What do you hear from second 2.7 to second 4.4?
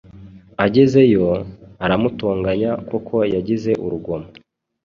kuko yagize urugomo,